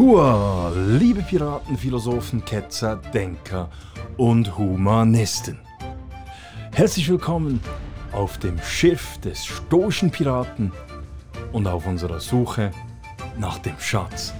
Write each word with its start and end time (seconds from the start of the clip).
Hua, 0.00 0.72
liebe 0.74 1.20
Piraten, 1.20 1.76
Philosophen, 1.76 2.42
Ketzer, 2.42 2.96
Denker 3.12 3.70
und 4.16 4.56
Humanisten. 4.56 5.60
Herzlich 6.72 7.06
willkommen 7.10 7.60
auf 8.10 8.38
dem 8.38 8.58
Schiff 8.62 9.18
des 9.18 9.44
stoischen 9.44 10.10
Piraten 10.10 10.72
und 11.52 11.66
auf 11.66 11.86
unserer 11.86 12.18
Suche 12.18 12.70
nach 13.38 13.58
dem 13.58 13.78
Schatz 13.78 14.32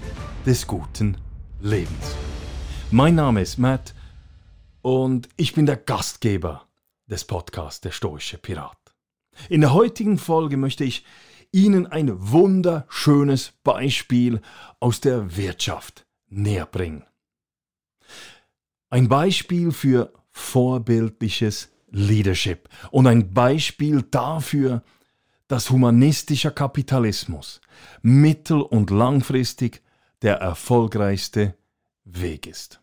des 0.46 0.66
guten 0.66 1.18
Lebens. 1.60 2.16
Mein 2.90 3.16
Name 3.16 3.42
ist 3.42 3.58
Matt 3.58 3.94
und 4.80 5.28
ich 5.36 5.52
bin 5.52 5.66
der 5.66 5.76
Gastgeber 5.76 6.68
des 7.06 7.26
Podcasts 7.26 7.82
Der 7.82 7.90
stoische 7.90 8.38
Pirat. 8.38 8.78
In 9.50 9.60
der 9.60 9.74
heutigen 9.74 10.16
Folge 10.16 10.56
möchte 10.56 10.84
ich 10.84 11.04
Ihnen 11.52 11.86
ein 11.86 12.10
wunderschönes 12.30 13.52
Beispiel 13.64 14.40
aus 14.78 15.00
der 15.00 15.36
Wirtschaft 15.36 16.06
näherbringen. 16.28 17.04
Ein 18.88 19.08
Beispiel 19.08 19.72
für 19.72 20.12
vorbildliches 20.30 21.70
Leadership 21.90 22.68
und 22.90 23.06
ein 23.06 23.34
Beispiel 23.34 24.02
dafür, 24.02 24.82
dass 25.48 25.70
humanistischer 25.70 26.52
Kapitalismus 26.52 27.60
mittel- 28.02 28.62
und 28.62 28.90
langfristig 28.90 29.82
der 30.22 30.36
erfolgreichste 30.36 31.56
Weg 32.04 32.46
ist. 32.46 32.80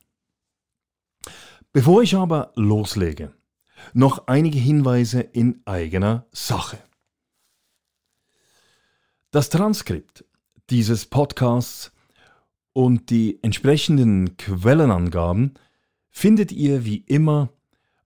Bevor 1.72 2.02
ich 2.02 2.16
aber 2.16 2.52
loslege, 2.56 3.34
noch 3.94 4.28
einige 4.28 4.60
Hinweise 4.60 5.22
in 5.22 5.62
eigener 5.66 6.26
Sache. 6.32 6.80
Das 9.32 9.50
Transkript 9.50 10.24
dieses 10.70 11.06
Podcasts 11.06 11.92
und 12.72 13.10
die 13.10 13.44
entsprechenden 13.44 14.38
Quellenangaben 14.38 15.56
findet 16.10 16.54
ihr 16.54 16.86
wie 16.86 17.00
immer 17.00 17.50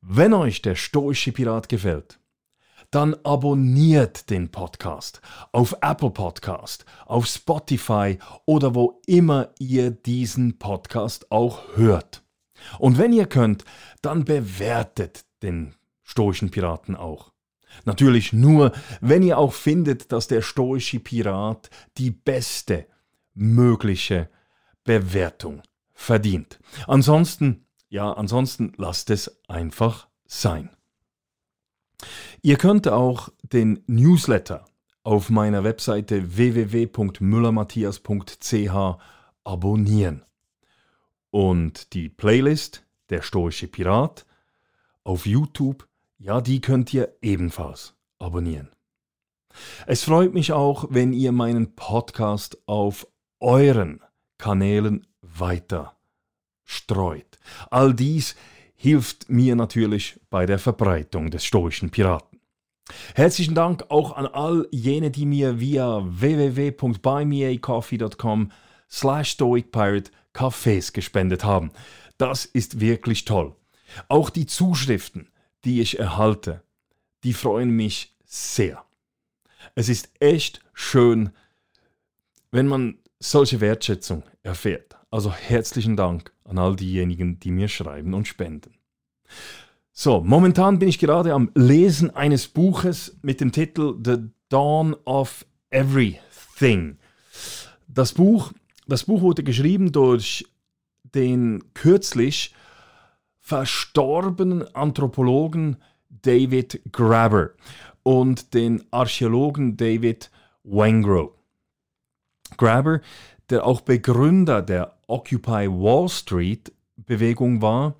Wenn 0.00 0.34
euch 0.34 0.60
der 0.60 0.74
stoische 0.74 1.30
Pirat 1.30 1.68
gefällt, 1.68 2.18
dann 2.90 3.14
abonniert 3.24 4.30
den 4.30 4.50
Podcast 4.50 5.20
auf 5.52 5.76
Apple 5.80 6.10
Podcast, 6.10 6.84
auf 7.06 7.26
Spotify 7.26 8.18
oder 8.44 8.74
wo 8.74 9.00
immer 9.06 9.50
ihr 9.58 9.90
diesen 9.90 10.58
Podcast 10.58 11.30
auch 11.30 11.76
hört. 11.76 12.22
Und 12.78 12.98
wenn 12.98 13.12
ihr 13.12 13.26
könnt, 13.26 13.64
dann 14.02 14.24
bewertet 14.24 15.24
den 15.42 15.74
stoischen 16.02 16.50
Piraten 16.50 16.96
auch. 16.96 17.32
Natürlich 17.84 18.32
nur, 18.32 18.72
wenn 19.00 19.22
ihr 19.22 19.38
auch 19.38 19.52
findet, 19.52 20.12
dass 20.12 20.28
der 20.28 20.42
stoische 20.42 21.00
Pirat 21.00 21.70
die 21.98 22.10
beste 22.10 22.86
mögliche 23.34 24.30
Bewertung 24.84 25.62
verdient. 25.92 26.58
Ansonsten, 26.86 27.66
ja, 27.88 28.12
ansonsten 28.12 28.72
lasst 28.76 29.10
es 29.10 29.40
einfach 29.48 30.08
sein. 30.26 30.75
Ihr 32.42 32.58
könnt 32.58 32.88
auch 32.88 33.30
den 33.42 33.82
Newsletter 33.86 34.66
auf 35.02 35.30
meiner 35.30 35.64
Webseite 35.64 36.36
www.müllermatthias.ch 36.36 38.98
abonnieren. 39.44 40.24
Und 41.30 41.92
die 41.92 42.08
Playlist 42.08 42.84
Der 43.10 43.22
Stoische 43.22 43.68
Pirat 43.68 44.26
auf 45.04 45.26
YouTube, 45.26 45.86
ja, 46.18 46.40
die 46.40 46.60
könnt 46.60 46.92
ihr 46.92 47.16
ebenfalls 47.22 47.94
abonnieren. 48.18 48.70
Es 49.86 50.02
freut 50.02 50.34
mich 50.34 50.52
auch, 50.52 50.86
wenn 50.90 51.12
ihr 51.12 51.30
meinen 51.32 51.76
Podcast 51.76 52.58
auf 52.66 53.06
euren 53.38 54.00
Kanälen 54.38 55.06
weiter 55.22 55.96
streut. 56.64 57.38
All 57.70 57.94
dies 57.94 58.34
hilft 58.76 59.28
mir 59.28 59.56
natürlich 59.56 60.18
bei 60.30 60.46
der 60.46 60.58
Verbreitung 60.58 61.30
des 61.30 61.44
stoischen 61.44 61.90
Piraten. 61.90 62.40
Herzlichen 63.14 63.54
Dank 63.54 63.84
auch 63.88 64.16
an 64.16 64.26
all 64.26 64.66
jene, 64.70 65.10
die 65.10 65.26
mir 65.26 65.58
via 65.58 66.02
www.buymeacoffee.com 66.04 68.52
slash 68.88 69.30
stoicpirate 69.30 70.12
Kaffees 70.32 70.92
gespendet 70.92 71.42
haben. 71.44 71.72
Das 72.18 72.44
ist 72.44 72.78
wirklich 72.80 73.24
toll. 73.24 73.56
Auch 74.08 74.30
die 74.30 74.46
Zuschriften, 74.46 75.28
die 75.64 75.80
ich 75.80 75.98
erhalte, 75.98 76.62
die 77.24 77.32
freuen 77.32 77.70
mich 77.70 78.14
sehr. 78.24 78.84
Es 79.74 79.88
ist 79.88 80.10
echt 80.20 80.60
schön, 80.72 81.30
wenn 82.52 82.68
man 82.68 82.98
solche 83.18 83.60
Wertschätzung 83.60 84.22
erfährt. 84.42 84.95
Also 85.10 85.32
herzlichen 85.32 85.96
Dank 85.96 86.32
an 86.44 86.58
all 86.58 86.76
diejenigen, 86.76 87.38
die 87.40 87.50
mir 87.50 87.68
schreiben 87.68 88.14
und 88.14 88.26
spenden. 88.26 88.74
So, 89.92 90.20
momentan 90.20 90.78
bin 90.78 90.88
ich 90.88 90.98
gerade 90.98 91.32
am 91.32 91.50
Lesen 91.54 92.10
eines 92.14 92.48
Buches 92.48 93.16
mit 93.22 93.40
dem 93.40 93.52
Titel 93.52 93.96
The 94.04 94.28
Dawn 94.48 94.94
of 95.04 95.46
Everything. 95.70 96.98
Das 97.88 98.12
Buch, 98.12 98.52
das 98.86 99.04
Buch 99.04 99.22
wurde 99.22 99.42
geschrieben 99.42 99.92
durch 99.92 100.46
den 101.14 101.62
kürzlich 101.72 102.54
verstorbenen 103.40 104.74
Anthropologen 104.74 105.76
David 106.10 106.82
Graber 106.92 107.50
und 108.02 108.54
den 108.54 108.84
Archäologen 108.90 109.76
David 109.76 110.30
Wengrow. 110.64 111.30
Graber, 112.56 113.00
der 113.50 113.64
auch 113.64 113.80
Begründer 113.80 114.62
der 114.62 114.95
Occupy 115.06 115.68
Wall 115.68 116.08
Street 116.08 116.72
Bewegung 116.96 117.62
war, 117.62 117.96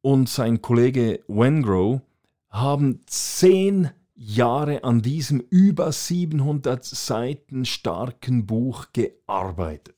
und 0.00 0.28
sein 0.28 0.62
Kollege 0.62 1.22
Wengrow 1.28 2.00
haben 2.48 3.00
zehn 3.06 3.90
Jahre 4.14 4.84
an 4.84 5.02
diesem 5.02 5.40
über 5.40 5.92
700 5.92 6.84
Seiten 6.84 7.64
starken 7.64 8.46
Buch 8.46 8.86
gearbeitet. 8.92 9.96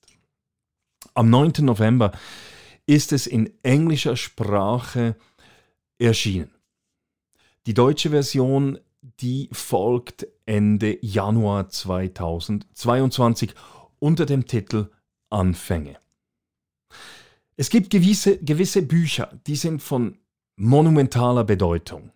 Am 1.15 1.31
9. 1.31 1.53
November 1.61 2.13
ist 2.87 3.13
es 3.13 3.27
in 3.27 3.53
englischer 3.63 4.17
Sprache 4.17 5.17
erschienen. 5.99 6.51
Die 7.67 7.75
deutsche 7.75 8.11
Version, 8.11 8.79
die 9.21 9.49
folgt 9.53 10.27
Ende 10.45 10.99
Januar 11.05 11.69
2022 11.69 13.55
unter 14.01 14.27
dem 14.27 14.47
Titel 14.47 14.91
Anfänge. 15.29 16.00
Es 17.61 17.69
gibt 17.69 17.91
gewisse, 17.91 18.39
gewisse 18.39 18.81
Bücher, 18.81 19.39
die 19.47 19.55
sind 19.55 19.83
von 19.83 20.17
monumentaler 20.57 21.45
Bedeutung. 21.45 22.11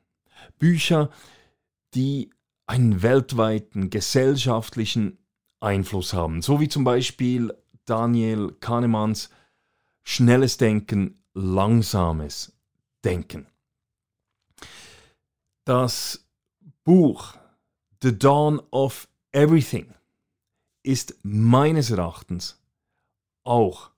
Bücher, 0.59 1.11
die 1.93 2.31
einen 2.65 3.03
weltweiten 3.03 3.91
gesellschaftlichen 3.91 5.19
Einfluss 5.61 6.15
haben, 6.15 6.41
so 6.41 6.61
wie 6.61 6.69
zum 6.69 6.85
Beispiel 6.85 7.53
Daniel 7.85 8.57
Kahnemanns 8.59 9.29
Schnelles 10.03 10.57
Denken, 10.57 11.23
langsames 11.35 12.57
Denken. 13.05 13.47
Das 15.67 16.27
Buch 16.85 17.35
The 18.03 18.19
Dawn 18.19 18.63
of 18.71 19.09
Everything 19.33 19.93
ist 20.83 21.19
meines 21.23 21.91
Erachtens 21.91 22.59
auch 23.45 23.91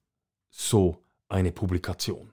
so 0.50 1.05
eine 1.28 1.52
Publikation. 1.52 2.32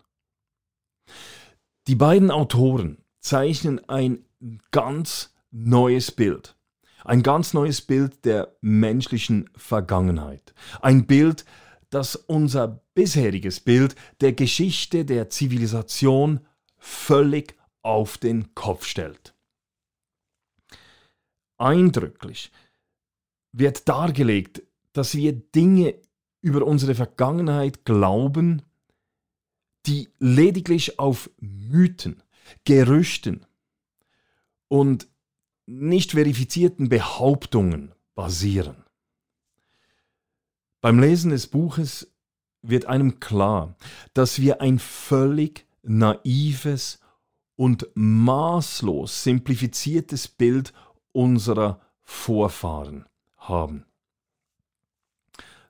Die 1.88 1.96
beiden 1.96 2.32
Autoren 2.32 3.04
zeichnen 3.20 3.88
ein 3.90 4.26
ganz 4.72 5.34
neues 5.52 6.12
Bild. 6.12 6.56
Ein 7.04 7.22
ganz 7.22 7.54
neues 7.54 7.82
Bild 7.82 8.24
der 8.26 8.56
menschlichen 8.62 9.50
Vergangenheit. 9.56 10.54
Ein 10.82 11.06
Bild, 11.06 11.46
das 11.90 12.16
unser 12.16 12.84
bisheriges 12.94 13.60
Bild 13.60 13.96
der 14.22 14.34
Geschichte 14.34 15.04
der 15.06 15.30
Zivilisation 15.30 16.40
völlig 16.78 17.56
auf 17.82 18.18
den 18.18 18.56
Kopf 18.56 18.86
stellt. 18.86 19.36
Eindrücklich 21.58 22.52
wird 23.52 23.88
dargelegt, 23.88 24.64
dass 24.94 25.16
wir 25.16 25.34
Dinge 25.34 25.96
über 26.42 26.66
unsere 26.66 26.96
Vergangenheit 26.96 27.86
glauben, 27.86 28.62
die 29.86 30.10
lediglich 30.20 31.00
auf 31.00 31.30
Mythen, 31.40 32.24
Gerüchten 32.66 33.46
und 34.68 35.08
nicht 35.66 36.12
verifizierten 36.12 36.90
Behauptungen 36.90 37.94
basieren. 38.16 38.84
Beim 40.82 41.00
Lesen 41.00 41.32
des 41.32 41.48
Buches 41.48 42.12
wird 42.62 42.86
einem 42.86 43.20
klar, 43.20 43.76
dass 44.14 44.40
wir 44.40 44.62
ein 44.62 44.80
völlig 44.80 45.66
naives 45.84 47.00
und 47.56 47.88
maßlos 47.94 49.24
simplifiziertes 49.24 50.28
Bild 50.28 50.74
unserer 51.12 51.82
Vorfahren 52.02 53.06
haben. 53.38 53.86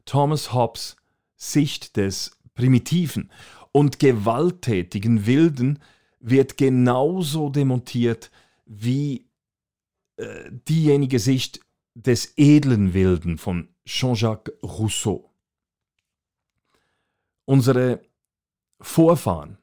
Thomas 0.05 0.53
Hobbes 0.53 0.95
Sicht 1.35 1.97
des 1.97 2.37
primitiven 2.55 3.31
und 3.73 3.99
gewalttätigen 3.99 5.25
Wilden 5.25 5.79
wird 6.21 6.55
genauso 6.55 7.49
demontiert 7.49 8.31
wie 8.65 9.27
äh, 10.15 10.51
diejenige 10.69 11.19
Sicht 11.19 11.59
des 11.95 12.33
edlen 12.37 12.93
Wilden 12.93 13.37
von 13.37 13.67
Jean-Jacques 13.85 14.53
Rousseau. 14.63 15.29
Unsere 17.45 18.01
Vorfahren 18.79 19.57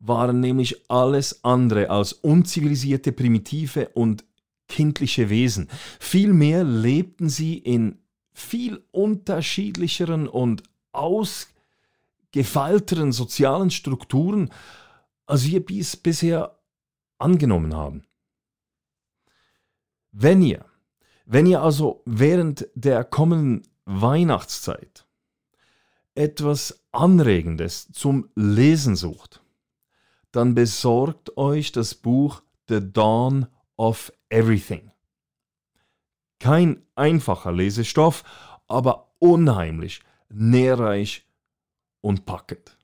waren 0.00 0.40
nämlich 0.40 0.88
alles 0.90 1.44
andere 1.44 1.90
als 1.90 2.12
unzivilisierte, 2.12 3.12
primitive 3.12 3.88
und 3.90 4.24
kindliche 4.68 5.28
Wesen. 5.28 5.68
Vielmehr 5.98 6.62
lebten 6.64 7.28
sie 7.28 7.58
in 7.58 7.98
viel 8.32 8.84
unterschiedlicheren 8.92 10.28
und 10.28 10.62
ausgefeilteren 12.28 13.12
sozialen 13.12 13.70
Strukturen, 13.70 14.50
als 15.26 15.44
wir 15.46 15.64
bis 15.64 15.96
bisher 15.96 16.58
angenommen 17.18 17.74
haben. 17.74 18.06
Wenn 20.12 20.42
ihr, 20.42 20.64
wenn 21.26 21.46
ihr 21.46 21.62
also 21.62 22.02
während 22.06 22.68
der 22.74 23.04
kommenden 23.04 23.68
Weihnachtszeit 23.84 25.06
etwas 26.14 26.84
Anregendes 26.92 27.90
zum 27.92 28.28
Lesen 28.34 28.96
sucht, 28.96 29.42
dann 30.32 30.54
besorgt 30.54 31.36
euch 31.36 31.72
das 31.72 31.94
Buch 31.94 32.42
The 32.68 32.80
Dawn 32.92 33.46
of 33.76 34.12
Everything. 34.28 34.90
Kein 36.38 36.82
einfacher 36.94 37.52
Lesestoff, 37.52 38.24
aber 38.66 39.12
unheimlich, 39.18 40.02
nährreich 40.28 41.27
und 42.08 42.24
packend. 42.24 42.78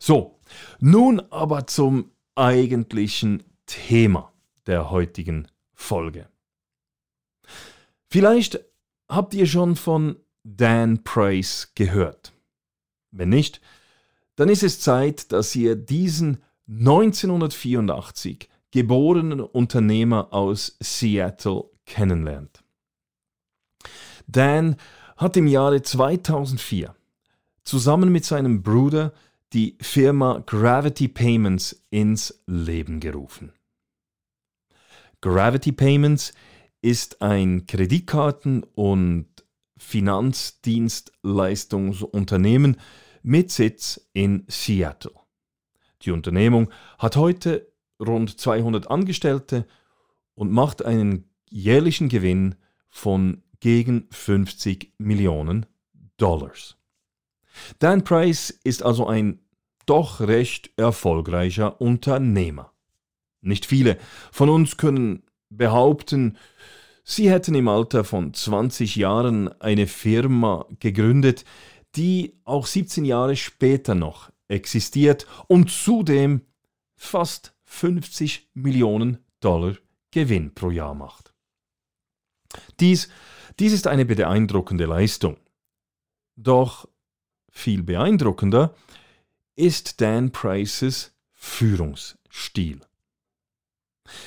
So, 0.00 0.40
nun 0.80 1.20
aber 1.30 1.68
zum 1.68 2.10
eigentlichen 2.34 3.44
Thema 3.66 4.32
der 4.66 4.90
heutigen 4.90 5.46
Folge. 5.74 6.28
Vielleicht 8.10 8.58
habt 9.08 9.32
ihr 9.34 9.46
schon 9.46 9.76
von 9.76 10.16
Dan 10.42 11.04
Price 11.04 11.70
gehört. 11.76 12.32
Wenn 13.12 13.28
nicht, 13.28 13.60
dann 14.34 14.48
ist 14.48 14.64
es 14.64 14.80
Zeit, 14.80 15.30
dass 15.30 15.54
ihr 15.54 15.76
diesen 15.76 16.42
1984 16.68 18.48
geborenen 18.72 19.38
Unternehmer 19.40 20.32
aus 20.32 20.76
Seattle 20.80 21.70
kennenlernt. 21.86 22.64
Dan 24.26 24.74
hat 25.16 25.36
im 25.36 25.46
Jahre 25.46 25.82
2004 25.82 26.96
zusammen 27.64 28.10
mit 28.10 28.24
seinem 28.24 28.62
Bruder 28.62 29.12
die 29.52 29.76
Firma 29.80 30.42
Gravity 30.46 31.08
Payments 31.08 31.84
ins 31.90 32.42
Leben 32.46 33.00
gerufen. 33.00 33.52
Gravity 35.20 35.72
Payments 35.72 36.32
ist 36.80 37.20
ein 37.22 37.66
Kreditkarten- 37.66 38.64
und 38.74 39.26
Finanzdienstleistungsunternehmen 39.76 42.76
mit 43.22 43.50
Sitz 43.50 44.08
in 44.12 44.44
Seattle. 44.48 45.12
Die 46.02 46.10
Unternehmung 46.10 46.70
hat 46.98 47.16
heute 47.16 47.72
rund 48.00 48.40
200 48.40 48.90
Angestellte 48.90 49.66
und 50.34 50.50
macht 50.50 50.84
einen 50.84 51.30
jährlichen 51.50 52.08
Gewinn 52.08 52.56
von 52.88 53.42
gegen 53.60 54.08
50 54.10 54.94
Millionen 54.98 55.66
Dollars. 56.16 56.76
Dan 57.78 58.04
Price 58.04 58.50
ist 58.50 58.82
also 58.82 59.06
ein 59.06 59.40
doch 59.86 60.20
recht 60.20 60.70
erfolgreicher 60.76 61.80
Unternehmer. 61.80 62.72
Nicht 63.40 63.66
viele 63.66 63.98
von 64.30 64.48
uns 64.48 64.76
können 64.76 65.24
behaupten, 65.50 66.38
sie 67.04 67.30
hätten 67.30 67.54
im 67.54 67.68
Alter 67.68 68.04
von 68.04 68.32
20 68.32 68.96
Jahren 68.96 69.48
eine 69.60 69.86
Firma 69.86 70.66
gegründet, 70.78 71.44
die 71.96 72.40
auch 72.44 72.66
17 72.66 73.04
Jahre 73.04 73.36
später 73.36 73.94
noch 73.94 74.30
existiert 74.48 75.26
und 75.48 75.70
zudem 75.70 76.42
fast 76.94 77.54
50 77.64 78.50
Millionen 78.54 79.18
Dollar 79.40 79.74
Gewinn 80.10 80.54
pro 80.54 80.70
Jahr 80.70 80.94
macht. 80.94 81.34
Dies, 82.80 83.08
dies 83.58 83.72
ist 83.72 83.86
eine 83.86 84.04
beeindruckende 84.04 84.84
Leistung. 84.84 85.38
Doch 86.36 86.88
viel 87.52 87.82
beeindruckender 87.82 88.74
ist 89.54 90.00
Dan 90.00 90.32
Prices 90.32 91.14
Führungsstil. 91.32 92.80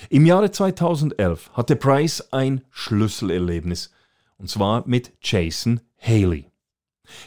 Im 0.09 0.25
Jahre 0.25 0.51
2011 0.51 1.51
hatte 1.53 1.75
Price 1.75 2.31
ein 2.31 2.61
Schlüsselerlebnis, 2.69 3.91
und 4.37 4.49
zwar 4.49 4.87
mit 4.87 5.11
Jason 5.21 5.81
Haley. 5.99 6.49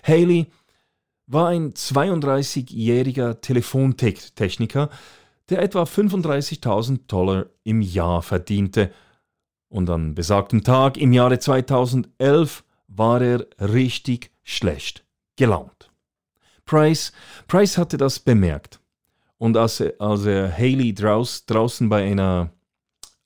Haley 0.03 0.47
war 1.27 1.49
ein 1.49 1.75
32-jähriger 1.75 3.41
Telefontechniker, 3.41 4.89
der 5.51 5.63
etwa 5.63 5.83
35.000 5.83 7.07
Dollar 7.07 7.47
im 7.65 7.83
Jahr 7.83 8.23
verdiente. 8.23 8.93
Und 9.69 9.91
an 9.91 10.15
besagtem 10.15 10.65
Tag 10.65 10.97
im 10.97 11.13
Jahre 11.13 11.39
2011 11.39 12.65
war 12.87 13.21
er 13.21 13.47
richtig 13.61 14.31
schlecht 14.43 15.05
gelaunt. 15.37 15.88
Price, 16.69 17.13
Price 17.49 17.79
hatte 17.79 17.97
das 17.97 18.21
bemerkt. 18.21 18.79
Und 19.39 19.57
als 19.57 19.81
er, 19.81 19.95
als 20.01 20.27
er 20.27 20.53
Haley 20.53 20.93
draus, 20.95 21.47
draußen 21.47 21.89
bei 21.89 22.05
einer 22.05 22.53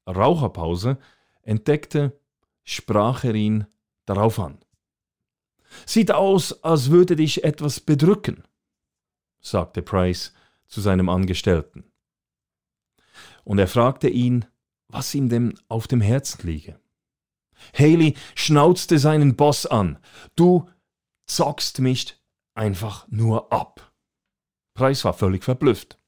Raucherpause 0.07 0.97
entdeckte, 1.43 2.19
sprach 2.63 3.25
er 3.25 3.35
ihn 3.35 3.67
darauf 4.07 4.39
an. 4.39 4.59
Sieht 5.87 6.13
aus, 6.13 6.63
als 6.63 6.91
würde 6.91 7.17
dich 7.17 7.43
etwas 7.43 7.81
bedrücken, 7.81 8.45
sagte 9.41 9.83
Price 9.83 10.33
zu 10.69 10.81
seinem 10.81 11.09
Angestellten. 11.09 11.85
Und 13.43 13.59
er 13.59 13.69
fragte 13.69 14.09
ihn, 14.09 14.45
was 14.87 15.15
ihm 15.15 15.29
denn 15.29 15.59
auf 15.69 15.89
dem 15.89 16.01
Herzen 16.01 16.47
liege. 16.47 16.79
Haley 17.75 18.15
schnauzte 18.37 19.01
seinen 19.01 19.35
Boss 19.35 19.67
an. 19.67 19.99
Du 20.37 20.69
zockst 21.27 21.81
mich 21.81 22.22
einfach 22.55 23.07
nur 23.09 23.53
ab. 23.53 23.93
Price 24.75 25.05
war 25.05 25.15
völlig 25.15 25.45
verblüfft. 25.45 25.99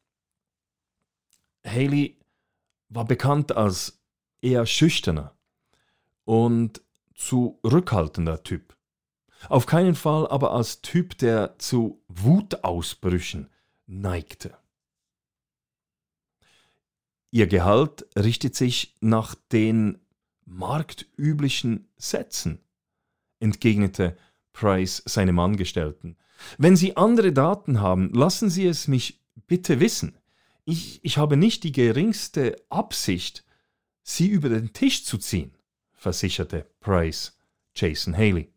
Haley 1.65 2.21
war 2.89 3.05
bekannt 3.05 3.57
als 3.57 4.03
eher 4.41 4.67
schüchterner 4.67 5.37
und 6.25 6.83
zurückhaltender 7.15 8.43
Typ. 8.43 8.77
Auf 9.49 9.67
keinen 9.67 9.95
Fall 9.95 10.27
aber 10.29 10.53
als 10.53 10.81
Typ, 10.81 11.19
der 11.19 11.59
zu 11.59 12.03
Wutausbrüchen 12.09 13.51
neigte. 13.87 14.57
Ihr 17.31 17.47
Gehalt 17.47 18.07
richtet 18.17 18.55
sich 18.55 18.97
nach 19.01 19.35
den 19.53 19.99
marktüblichen 20.45 21.89
Sätzen, 21.97 22.61
entgegnete 23.41 24.17
Price 24.53 25.03
seinem 25.05 25.39
Angestellten. 25.39 26.17
Wenn 26.59 26.77
Sie 26.77 26.97
andere 26.97 27.33
Daten 27.33 27.81
haben, 27.81 28.13
lassen 28.13 28.51
Sie 28.51 28.67
es 28.67 28.89
mich 28.89 29.21
bitte 29.47 29.81
wissen. 29.81 30.17
Ich, 30.65 31.05
ich 31.05 31.19
habe 31.19 31.37
nicht 31.37 31.65
die 31.65 31.73
geringste 31.73 32.57
Absicht, 32.71 33.45
Sie 34.03 34.29
über 34.29 34.49
den 34.49 34.73
Tisch 34.73 35.05
zu 35.05 35.19
ziehen, 35.19 35.57
versicherte 35.93 36.67
Price 36.81 37.37
Jason 37.75 38.17
Haley. 38.17 38.51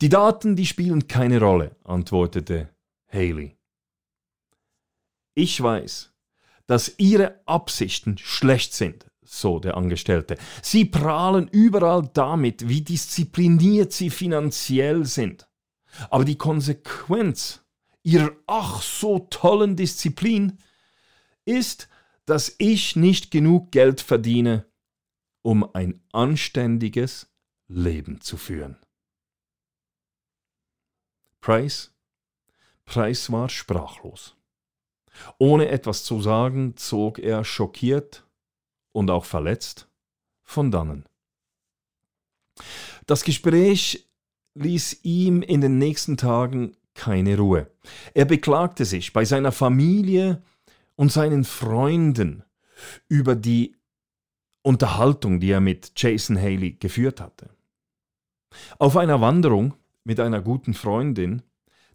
Die 0.00 0.08
Daten, 0.08 0.56
die 0.56 0.66
spielen 0.66 1.08
keine 1.08 1.40
Rolle, 1.40 1.76
antwortete 1.84 2.68
Haley. 3.12 3.56
Ich 5.34 5.60
weiß, 5.60 6.12
dass 6.66 6.94
Ihre 6.98 7.40
Absichten 7.46 8.18
schlecht 8.18 8.74
sind, 8.74 9.06
so 9.22 9.58
der 9.58 9.76
Angestellte. 9.76 10.36
Sie 10.62 10.84
prahlen 10.84 11.48
überall 11.48 12.08
damit, 12.12 12.68
wie 12.68 12.82
diszipliniert 12.82 13.92
Sie 13.92 14.10
finanziell 14.10 15.04
sind. 15.04 15.48
Aber 16.10 16.24
die 16.24 16.38
Konsequenz 16.38 17.64
Ihrer 18.02 18.32
ach 18.46 18.82
so 18.82 19.20
tollen 19.30 19.76
Disziplin 19.76 20.58
ist, 21.46 21.88
dass 22.26 22.54
ich 22.58 22.96
nicht 22.96 23.30
genug 23.30 23.72
Geld 23.72 24.00
verdiene, 24.00 24.66
um 25.42 25.74
ein 25.74 26.02
anständiges 26.12 27.30
Leben 27.66 28.20
zu 28.20 28.36
führen. 28.36 28.76
Price? 31.40 31.94
Price 32.84 33.32
war 33.32 33.48
sprachlos. 33.48 34.36
Ohne 35.38 35.68
etwas 35.68 36.04
zu 36.04 36.20
sagen, 36.20 36.76
zog 36.76 37.18
er 37.18 37.44
schockiert 37.44 38.26
und 38.92 39.10
auch 39.10 39.24
verletzt 39.24 39.88
von 40.42 40.70
dannen. 40.70 41.06
Das 43.06 43.24
Gespräch 43.24 44.08
ließ 44.54 45.00
ihm 45.02 45.42
in 45.42 45.60
den 45.60 45.78
nächsten 45.78 46.16
Tagen 46.16 46.76
keine 46.94 47.36
Ruhe. 47.36 47.70
Er 48.14 48.24
beklagte 48.24 48.84
sich 48.84 49.12
bei 49.12 49.24
seiner 49.24 49.52
Familie 49.52 50.42
und 50.96 51.12
seinen 51.12 51.44
Freunden 51.44 52.44
über 53.08 53.34
die 53.34 53.76
Unterhaltung, 54.62 55.40
die 55.40 55.50
er 55.50 55.60
mit 55.60 55.92
Jason 55.96 56.40
Haley 56.40 56.72
geführt 56.72 57.20
hatte. 57.20 57.50
Auf 58.78 58.96
einer 58.96 59.20
Wanderung 59.20 59.74
mit 60.04 60.20
einer 60.20 60.40
guten 60.40 60.74
Freundin 60.74 61.42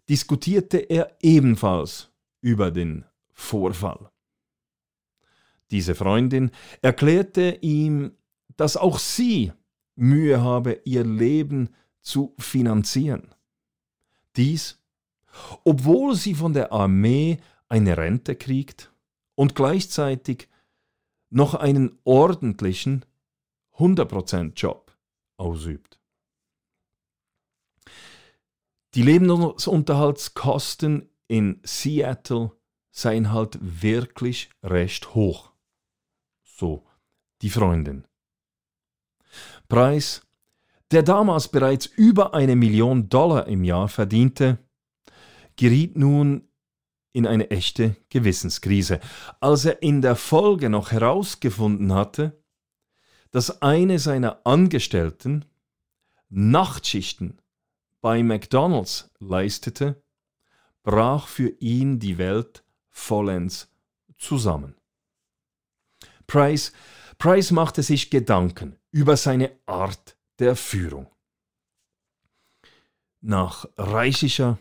diskutierte 0.08 0.78
er 0.78 1.16
ebenfalls 1.20 2.10
über 2.40 2.70
den 2.70 3.04
Vorfall. 3.32 4.10
Diese 5.70 5.94
Freundin 5.94 6.50
erklärte 6.82 7.58
ihm, 7.60 8.12
dass 8.56 8.76
auch 8.76 8.98
sie 8.98 9.52
Mühe 9.94 10.42
habe, 10.42 10.80
ihr 10.84 11.04
Leben 11.04 11.70
zu 12.00 12.34
finanzieren. 12.38 13.34
Dies, 14.36 14.78
obwohl 15.64 16.14
sie 16.14 16.34
von 16.34 16.52
der 16.52 16.72
Armee 16.72 17.38
eine 17.68 17.96
Rente 17.96 18.36
kriegt 18.36 18.92
und 19.34 19.54
gleichzeitig 19.54 20.48
noch 21.30 21.54
einen 21.54 21.98
ordentlichen 22.04 23.06
100% 23.76 24.52
Job 24.54 24.96
ausübt. 25.36 26.00
Die 28.94 29.02
Lebensunterhaltskosten 29.02 31.08
in 31.28 31.60
Seattle 31.62 32.50
seien 32.90 33.30
halt 33.30 33.56
wirklich 33.60 34.50
recht 34.64 35.14
hoch. 35.14 35.52
So 36.42 36.84
die 37.40 37.50
Freundin. 37.50 38.04
Preis, 39.68 40.26
der 40.90 41.02
damals 41.02 41.48
bereits 41.48 41.86
über 41.86 42.34
eine 42.34 42.56
Million 42.56 43.08
Dollar 43.08 43.46
im 43.46 43.64
Jahr 43.64 43.88
verdiente, 43.88 44.58
geriet 45.56 45.96
nun 45.96 46.48
in 47.12 47.26
eine 47.26 47.50
echte 47.50 47.96
Gewissenskrise, 48.08 49.00
als 49.40 49.64
er 49.64 49.82
in 49.82 50.02
der 50.02 50.16
Folge 50.16 50.70
noch 50.70 50.92
herausgefunden 50.92 51.92
hatte, 51.92 52.42
dass 53.30 53.62
eine 53.62 53.98
seiner 53.98 54.44
Angestellten 54.44 55.44
Nachtschichten 56.28 57.40
bei 58.00 58.22
McDonald's 58.22 59.10
leistete, 59.18 60.02
brach 60.82 61.26
für 61.26 61.48
ihn 61.60 61.98
die 61.98 62.18
Welt 62.18 62.64
vollends 62.88 63.68
zusammen. 64.16 64.76
Price, 66.26 66.72
Price 67.18 67.50
machte 67.50 67.82
sich 67.82 68.10
Gedanken 68.10 68.76
über 68.92 69.16
seine 69.16 69.50
Art 69.66 70.16
der 70.40 70.56
Führung. 70.56 71.06
Nach 73.20 73.66
reichlicher, 73.76 74.58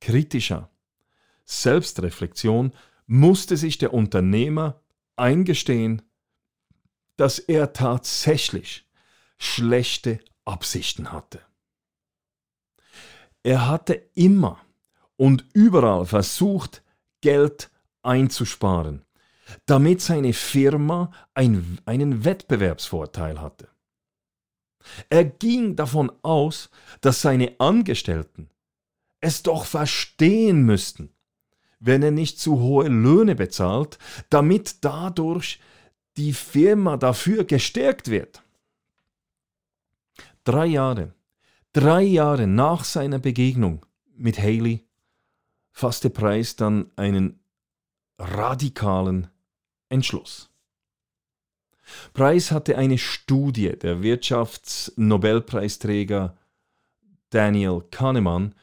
kritischer 0.00 0.68
Selbstreflexion 1.44 2.72
musste 3.06 3.56
sich 3.56 3.78
der 3.78 3.94
Unternehmer 3.94 4.82
eingestehen, 5.16 6.02
dass 7.16 7.38
er 7.38 7.72
tatsächlich 7.72 8.88
schlechte 9.38 10.20
Absichten 10.44 11.12
hatte. 11.12 11.40
Er 13.42 13.68
hatte 13.68 13.94
immer 14.14 14.60
und 15.16 15.44
überall 15.54 16.06
versucht, 16.06 16.82
Geld 17.20 17.70
einzusparen, 18.02 19.04
damit 19.66 20.00
seine 20.00 20.32
Firma 20.32 21.10
ein, 21.34 21.80
einen 21.84 22.24
Wettbewerbsvorteil 22.24 23.40
hatte. 23.40 23.69
Er 25.08 25.24
ging 25.24 25.76
davon 25.76 26.10
aus, 26.22 26.70
dass 27.00 27.20
seine 27.20 27.58
Angestellten 27.58 28.50
es 29.20 29.42
doch 29.42 29.64
verstehen 29.64 30.62
müssten, 30.62 31.10
wenn 31.78 32.02
er 32.02 32.10
nicht 32.10 32.38
zu 32.38 32.60
hohe 32.60 32.88
Löhne 32.88 33.34
bezahlt, 33.34 33.98
damit 34.30 34.84
dadurch 34.84 35.60
die 36.16 36.32
Firma 36.32 36.96
dafür 36.96 37.44
gestärkt 37.44 38.10
wird. 38.10 38.42
Drei 40.44 40.66
Jahre, 40.66 41.14
drei 41.72 42.02
Jahre 42.02 42.46
nach 42.46 42.84
seiner 42.84 43.18
Begegnung 43.18 43.84
mit 44.14 44.38
Haley 44.38 44.86
fasste 45.72 46.10
Price 46.10 46.56
dann 46.56 46.90
einen 46.96 47.40
radikalen 48.18 49.28
Entschluss. 49.88 50.49
Price 52.12 52.50
hatte 52.50 52.76
eine 52.76 52.98
Studie 52.98 53.70
der 53.70 54.02
Wirtschaftsnobelpreisträger 54.02 56.36
Daniel 57.30 57.82
Kahnemann 57.90 58.54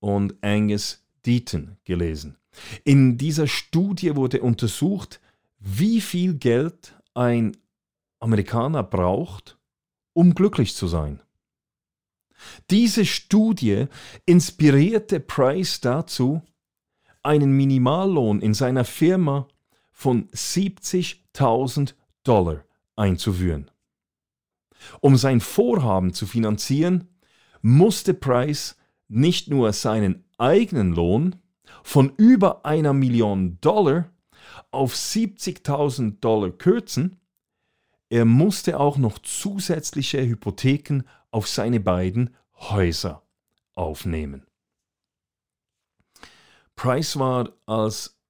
und 0.00 0.34
Angus 0.42 1.04
Deaton 1.24 1.76
gelesen. 1.84 2.36
In 2.84 3.18
dieser 3.18 3.46
Studie 3.46 4.16
wurde 4.16 4.40
untersucht, 4.40 5.20
wie 5.58 6.00
viel 6.00 6.34
Geld 6.34 6.94
ein 7.14 7.56
Amerikaner 8.20 8.82
braucht, 8.82 9.58
um 10.12 10.34
glücklich 10.34 10.74
zu 10.74 10.86
sein. 10.86 11.20
Diese 12.70 13.04
Studie 13.04 13.86
inspirierte 14.24 15.20
Price 15.20 15.80
dazu, 15.80 16.42
einen 17.22 17.52
Minimallohn 17.52 18.40
in 18.40 18.54
seiner 18.54 18.84
Firma 18.84 19.48
von 19.90 20.28
70.000 20.28 21.94
Dollar 22.22 22.65
einzuführen. 22.96 23.70
Um 25.00 25.16
sein 25.16 25.40
Vorhaben 25.40 26.12
zu 26.12 26.26
finanzieren, 26.26 27.08
musste 27.62 28.14
Price 28.14 28.76
nicht 29.08 29.48
nur 29.48 29.72
seinen 29.72 30.24
eigenen 30.38 30.92
Lohn 30.92 31.36
von 31.82 32.12
über 32.16 32.64
einer 32.66 32.92
Million 32.92 33.58
Dollar 33.60 34.10
auf 34.70 34.94
70.000 34.94 36.20
Dollar 36.20 36.50
kürzen, 36.50 37.20
er 38.08 38.24
musste 38.24 38.78
auch 38.78 38.98
noch 38.98 39.18
zusätzliche 39.18 40.24
Hypotheken 40.24 41.02
auf 41.30 41.48
seine 41.48 41.80
beiden 41.80 42.34
Häuser 42.54 43.22
aufnehmen. 43.74 44.46
Price 46.76 47.18
war 47.18 47.52
als 47.66 48.20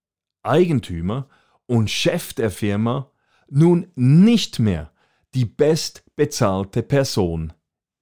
Eigentümer 0.42 1.28
und 1.66 1.90
Chef 1.90 2.32
der 2.32 2.50
Firma 2.50 3.10
nun 3.48 3.90
nicht 3.94 4.58
mehr 4.58 4.92
die 5.34 5.44
bestbezahlte 5.44 6.82
Person 6.82 7.52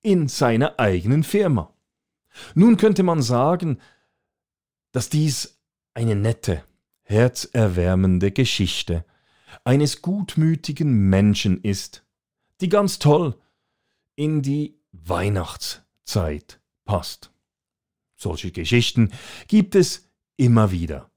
in 0.02 0.28
seiner 0.28 0.78
eigenen 0.78 1.24
Firma. 1.24 1.74
Nun 2.54 2.76
könnte 2.76 3.02
man 3.02 3.22
sagen, 3.22 3.78
dass 4.92 5.08
dies 5.08 5.60
eine 5.94 6.14
nette, 6.14 6.64
herzerwärmende 7.02 8.32
Geschichte 8.32 9.04
eines 9.64 10.02
gutmütigen 10.02 11.08
Menschen 11.08 11.62
ist, 11.62 12.04
die 12.60 12.68
ganz 12.68 12.98
toll 12.98 13.38
in 14.16 14.42
die 14.42 14.78
Weihnachtszeit 14.92 16.60
passt. 16.84 17.30
Solche 18.16 18.52
Geschichten 18.52 19.12
gibt 19.48 19.74
es 19.74 20.08
immer 20.36 20.70
wieder. 20.70 21.10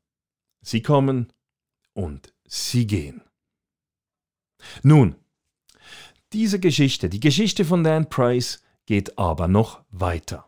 Sie 0.62 0.82
kommen 0.82 1.32
und 1.94 2.34
sie 2.46 2.88
gehen. 2.88 3.22
Nun, 4.84 5.16
diese 6.34 6.60
Geschichte, 6.60 7.10
die 7.10 7.20
Geschichte 7.20 7.66
von 7.66 7.84
Dan 7.84 8.10
Price, 8.10 8.62
geht 8.86 9.18
aber 9.18 9.48
noch 9.48 9.82
weiter. 9.92 10.46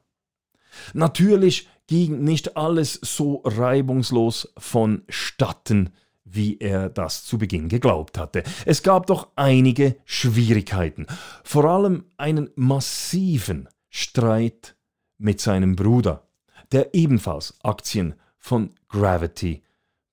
Natürlich 0.94 1.68
ging 1.88 2.24
nicht 2.24 2.58
alles 2.58 3.00
so 3.02 3.42
reibungslos 3.46 4.54
vonstatten, 4.58 5.92
wie 6.24 6.58
er 6.60 6.90
das 6.90 7.26
zu 7.26 7.38
Beginn 7.38 7.70
geglaubt 7.70 8.18
hatte. 8.18 8.44
Es 8.66 8.84
gab 8.84 9.08
doch 9.08 9.30
einige 9.36 9.96
Schwierigkeiten, 10.06 11.08
vor 11.44 11.66
allem 11.66 12.06
einen 12.18 12.50
massiven 12.56 13.68
Streit 13.90 14.76
mit 15.18 15.42
seinem 15.42 15.76
Bruder, 15.76 16.28
der 16.72 16.94
ebenfalls 16.94 17.56
Aktien 17.64 18.14
von 18.38 18.76
Gravity 18.88 19.64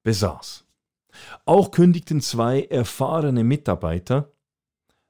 besaß. 0.02 0.65
Auch 1.44 1.70
kündigten 1.70 2.20
zwei 2.20 2.62
erfahrene 2.62 3.44
Mitarbeiter, 3.44 4.32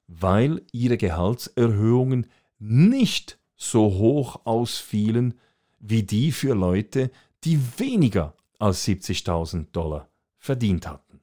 weil 0.06 0.62
ihre 0.72 0.96
Gehaltserhöhungen 0.96 2.26
nicht 2.58 3.38
so 3.56 3.94
hoch 3.94 4.40
ausfielen 4.44 5.34
wie 5.78 6.02
die 6.02 6.32
für 6.32 6.54
Leute, 6.54 7.10
die 7.44 7.60
weniger 7.78 8.34
als 8.58 8.86
70.000 8.86 9.70
Dollar 9.72 10.08
verdient 10.38 10.86
hatten. 10.86 11.20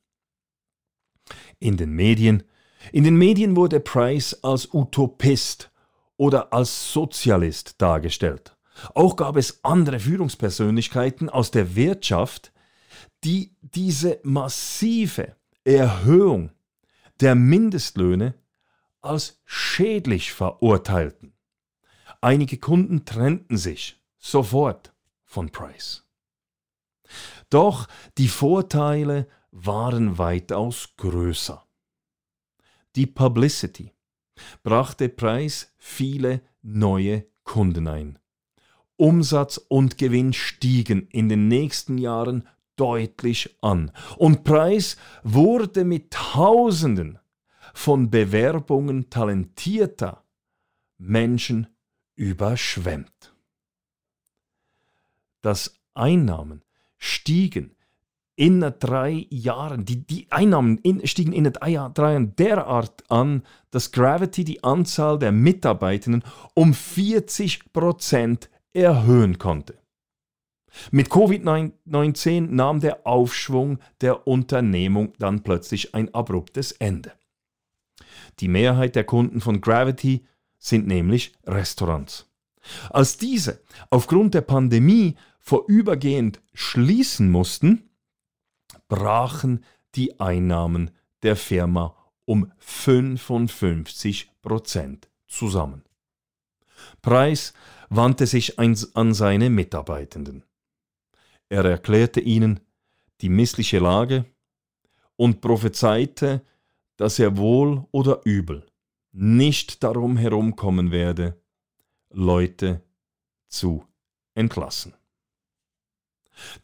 In 1.59 1.77
den 1.77 1.91
Medien, 1.91 2.43
in 2.91 3.03
den 3.03 3.17
Medien 3.17 3.55
wurde 3.55 3.79
Price 3.79 4.43
als 4.43 4.73
Utopist 4.73 5.71
oder 6.17 6.53
als 6.53 6.91
Sozialist 6.93 7.81
dargestellt, 7.81 8.55
Auch 8.95 9.15
gab 9.15 9.37
es 9.37 9.63
andere 9.63 9.99
Führungspersönlichkeiten 9.99 11.29
aus 11.29 11.51
der 11.51 11.75
Wirtschaft, 11.75 12.51
die 13.23 13.55
diese 13.61 14.19
massive 14.23 15.35
Erhöhung 15.63 16.51
der 17.19 17.35
Mindestlöhne 17.35 18.35
als 19.01 19.41
schädlich 19.45 20.33
verurteilten. 20.33 21.33
Einige 22.21 22.57
Kunden 22.57 23.05
trennten 23.05 23.57
sich 23.57 24.01
sofort 24.17 24.93
von 25.23 25.49
Price. 25.51 26.07
Doch 27.49 27.87
die 28.17 28.29
Vorteile 28.29 29.27
waren 29.51 30.17
weitaus 30.17 30.95
größer. 30.97 31.65
Die 32.95 33.07
Publicity 33.07 33.93
brachte 34.63 35.09
Price 35.09 35.73
viele 35.77 36.41
neue 36.61 37.25
Kunden 37.43 37.87
ein. 37.87 38.19
Umsatz 38.95 39.57
und 39.57 39.97
Gewinn 39.97 40.33
stiegen 40.33 41.07
in 41.09 41.27
den 41.27 41.47
nächsten 41.47 41.97
Jahren 41.97 42.47
deutlich 42.75 43.57
an 43.61 43.91
und 44.17 44.43
Price 44.43 44.97
wurde 45.23 45.83
mit 45.85 46.11
Tausenden 46.11 47.19
von 47.73 48.09
Bewerbungen 48.09 49.09
talentierter 49.09 50.23
Menschen 50.97 51.67
überschwemmt. 52.15 53.33
Dass 55.41 55.79
Einnahmen 55.93 56.63
stiegen 56.97 57.75
in 58.35 58.61
drei 58.79 59.27
Jahren, 59.29 59.85
die, 59.85 60.07
die 60.07 60.27
Einnahmen 60.31 60.77
in, 60.79 61.05
stiegen 61.05 61.33
in 61.33 61.51
drei 61.51 61.69
Jahren 61.69 62.35
derart 62.35 63.03
an, 63.09 63.43
dass 63.71 63.91
Gravity 63.91 64.43
die 64.43 64.63
Anzahl 64.63 65.19
der 65.19 65.31
Mitarbeitenden 65.31 66.23
um 66.55 66.71
40% 66.71 68.49
erhöhen 68.73 69.37
konnte. 69.37 69.82
Mit 70.91 71.09
Covid-19 71.09 72.47
nahm 72.49 72.79
der 72.79 73.05
Aufschwung 73.05 73.79
der 74.01 74.27
Unternehmung 74.27 75.13
dann 75.19 75.43
plötzlich 75.43 75.93
ein 75.93 76.13
abruptes 76.13 76.71
Ende. 76.73 77.13
Die 78.39 78.47
Mehrheit 78.47 78.95
der 78.95 79.03
Kunden 79.03 79.41
von 79.41 79.61
Gravity 79.61 80.25
sind 80.57 80.87
nämlich 80.87 81.33
Restaurants. 81.45 82.29
Als 82.89 83.17
diese 83.17 83.61
aufgrund 83.89 84.33
der 84.33 84.41
Pandemie 84.41 85.15
vorübergehend 85.39 86.41
schließen 86.53 87.29
mussten, 87.29 87.89
brachen 88.87 89.63
die 89.95 90.19
Einnahmen 90.19 90.91
der 91.21 91.35
Firma 91.35 91.95
um 92.25 92.51
55 92.59 94.31
Prozent 94.41 95.09
zusammen. 95.27 95.83
Preis 97.01 97.53
wandte 97.89 98.25
sich 98.27 98.57
an 98.59 99.13
seine 99.13 99.49
Mitarbeitenden. 99.49 100.43
Er 101.53 101.65
erklärte 101.65 102.19
ihnen 102.19 102.61
die 103.21 103.29
missliche 103.29 103.77
Lage 103.77 104.25
und 105.17 105.39
prophezeite, 105.39 106.43
dass 106.97 107.19
er 107.19 107.37
wohl 107.37 107.85
oder 107.91 108.21
übel 108.25 108.65
nicht 109.11 109.83
darum 109.83 110.17
herumkommen 110.17 110.89
werde, 110.89 111.39
Leute 112.09 112.81
zu 113.49 113.85
entlassen. 114.33 114.95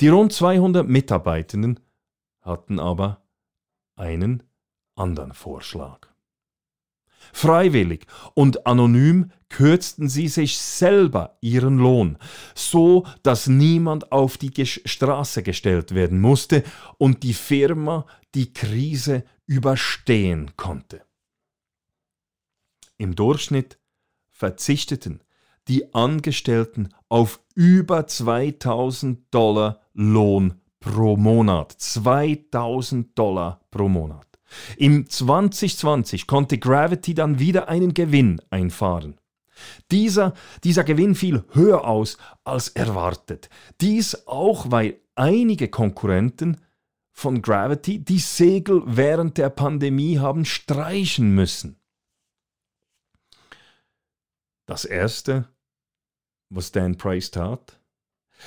Die 0.02 0.08
rund 0.08 0.34
200 0.34 0.88
Mitarbeitenden 0.88 1.80
hatten 2.42 2.80
aber 2.80 3.22
einen 3.96 4.42
anderen 4.96 5.34
Vorschlag. 5.34 6.09
Freiwillig 7.34 8.06
und 8.34 8.66
anonym 8.66 9.32
kürzten 9.50 10.10
sie 10.10 10.28
sich 10.28 10.60
selber 10.60 11.38
ihren 11.42 11.78
Lohn, 11.78 12.18
so 12.56 13.06
dass 13.24 13.48
niemand 13.48 14.12
auf 14.12 14.38
die 14.38 14.66
Straße 14.66 15.44
gestellt 15.44 15.96
werden 15.96 16.22
musste 16.22 16.64
und 16.98 17.24
die 17.24 17.34
Firma 17.34 18.06
die 18.36 18.54
Krise 18.54 19.24
überstehen 19.48 20.52
konnte. 20.56 21.02
Im 22.98 23.16
Durchschnitt 23.16 23.80
verzichteten 24.30 25.24
die 25.68 25.94
Angestellten 25.94 26.90
auf 27.10 27.42
über 27.56 28.08
2000 28.08 29.34
Dollar 29.34 29.82
Lohn 29.94 30.62
pro 30.80 31.16
Monat. 31.18 31.72
2000 31.78 33.18
Dollar 33.18 33.62
pro 33.72 33.88
Monat. 33.88 34.29
Im 34.78 35.10
2020 35.10 36.28
konnte 36.28 36.58
Gravity 36.58 37.14
dann 37.14 37.40
wieder 37.40 37.70
einen 37.70 37.94
Gewinn 37.94 38.42
einfahren. 38.50 39.20
Dieser, 39.92 40.34
dieser 40.64 40.84
Gewinn 40.84 41.16
fiel 41.16 41.44
höher 41.52 41.86
aus 41.86 42.18
als 42.44 42.70
erwartet. 42.70 43.50
Dies 43.82 44.28
auch, 44.28 44.72
weil 44.72 45.02
einige 45.16 45.68
Konkurrenten 45.68 46.58
von 47.12 47.42
Gravity 47.42 48.00
die 48.00 48.20
Segel 48.20 48.82
während 48.86 49.38
der 49.38 49.50
Pandemie 49.50 50.20
haben 50.20 50.46
streichen 50.46 51.36
müssen. 51.36 51.78
Das 54.66 54.86
Erste, 54.86 55.50
was 56.50 56.72
Dan 56.72 56.96
Price 56.96 57.32
tat, 57.32 57.82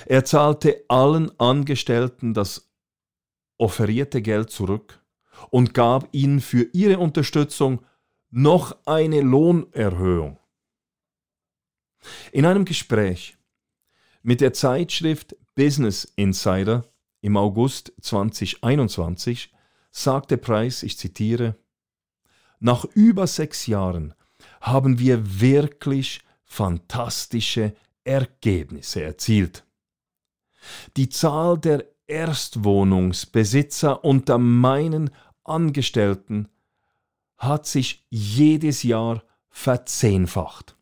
er 0.05 0.25
zahlte 0.25 0.83
allen 0.87 1.37
Angestellten 1.39 2.33
das 2.33 2.71
offerierte 3.59 4.21
Geld 4.23 4.49
zurück 4.49 5.02
und 5.49 5.73
gab 5.73 6.09
ihnen 6.11 6.41
für 6.41 6.67
ihre 6.73 6.99
Unterstützung 6.99 7.85
noch 8.29 8.75
eine 8.85 9.21
Lohnerhöhung. 9.21 10.39
In 12.31 12.45
einem 12.45 12.65
Gespräch 12.65 13.37
mit 14.21 14.41
der 14.41 14.53
Zeitschrift 14.53 15.35
Business 15.55 16.05
Insider 16.15 16.85
im 17.21 17.37
August 17.37 17.93
2021 18.01 19.53
sagte 19.91 20.37
Price, 20.37 20.83
ich 20.83 20.97
zitiere, 20.97 21.55
Nach 22.59 22.85
über 22.95 23.27
sechs 23.27 23.67
Jahren 23.67 24.13
haben 24.61 24.99
wir 24.99 25.39
wirklich 25.39 26.21
fantastische 26.43 27.75
Ergebnisse 28.03 29.03
erzielt. 29.03 29.65
Die 30.97 31.09
Zahl 31.09 31.57
der 31.57 31.92
Erstwohnungsbesitzer 32.13 34.05
unter 34.05 34.37
meinen 34.37 35.09
Angestellten 35.43 36.47
hat 37.37 37.65
sich 37.65 38.05
jedes 38.11 38.83
Jahr 38.83 39.23
verzehnfacht. 39.49 40.77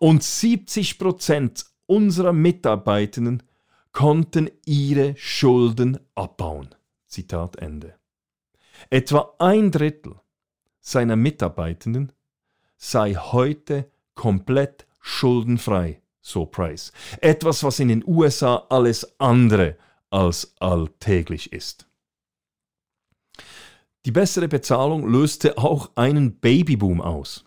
Und 0.00 0.24
70 0.24 0.98
Prozent 0.98 1.66
unserer 1.86 2.32
Mitarbeitenden 2.32 3.44
konnten 3.92 4.50
ihre 4.66 5.14
Schulden 5.16 6.00
abbauen. 6.16 6.74
Zitat 7.06 7.56
Ende. 7.56 7.94
Etwa 8.90 9.34
ein 9.38 9.70
Drittel 9.70 10.16
seiner 10.80 11.14
Mitarbeitenden 11.14 12.10
sei 12.76 13.14
heute 13.14 13.88
komplett 14.16 14.88
schuldenfrei, 15.00 16.02
so 16.20 16.44
Price. 16.44 16.92
Etwas, 17.20 17.62
was 17.62 17.78
in 17.78 17.86
den 17.86 18.04
USA 18.04 18.66
alles 18.68 19.20
andere 19.20 19.76
als 20.12 20.54
alltäglich 20.60 21.52
ist. 21.52 21.86
Die 24.04 24.12
bessere 24.12 24.48
Bezahlung 24.48 25.08
löste 25.08 25.58
auch 25.58 25.90
einen 25.94 26.38
Babyboom 26.38 27.00
aus. 27.00 27.44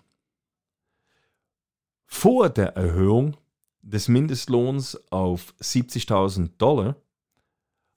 Vor 2.06 2.50
der 2.50 2.76
Erhöhung 2.76 3.36
des 3.82 4.08
Mindestlohns 4.08 4.98
auf 5.12 5.54
70.000 5.62 6.52
Dollar 6.58 6.96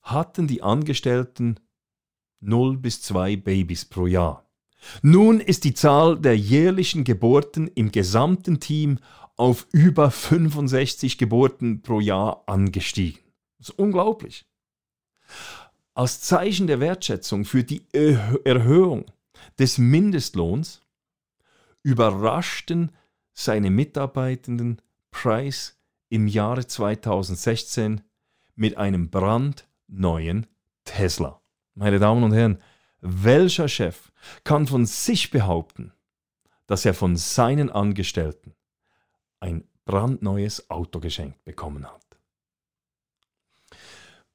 hatten 0.02 0.46
die 0.48 0.62
Angestellten 0.62 1.60
0 2.40 2.78
bis 2.78 3.02
2 3.02 3.36
Babys 3.36 3.84
pro 3.84 4.06
Jahr. 4.06 4.44
Nun 5.02 5.40
ist 5.40 5.64
die 5.64 5.74
Zahl 5.74 6.18
der 6.18 6.36
jährlichen 6.36 7.04
Geburten 7.04 7.68
im 7.68 7.90
gesamten 7.90 8.60
Team 8.60 8.98
auf 9.36 9.66
über 9.72 10.10
65 10.10 11.16
Geburten 11.16 11.82
pro 11.82 12.00
Jahr 12.00 12.42
angestiegen. 12.46 13.20
Das 13.58 13.70
ist 13.70 13.78
unglaublich. 13.78 14.46
Als 15.94 16.20
Zeichen 16.20 16.66
der 16.66 16.80
Wertschätzung 16.80 17.44
für 17.44 17.64
die 17.64 17.82
Erhöhung 17.92 19.06
des 19.58 19.78
Mindestlohns 19.78 20.80
überraschten 21.82 22.92
seine 23.32 23.70
Mitarbeitenden 23.70 24.80
Price 25.10 25.76
im 26.08 26.26
Jahre 26.26 26.66
2016 26.66 28.02
mit 28.54 28.76
einem 28.76 29.10
brandneuen 29.10 30.46
Tesla. 30.84 31.40
Meine 31.74 31.98
Damen 31.98 32.24
und 32.24 32.32
Herren, 32.32 32.62
welcher 33.00 33.68
Chef 33.68 34.10
kann 34.44 34.66
von 34.66 34.86
sich 34.86 35.30
behaupten, 35.30 35.92
dass 36.66 36.84
er 36.84 36.94
von 36.94 37.16
seinen 37.16 37.70
Angestellten 37.70 38.54
ein 39.40 39.64
brandneues 39.84 40.70
Auto 40.70 41.00
geschenkt 41.00 41.44
bekommen 41.44 41.86
hat? 41.86 42.07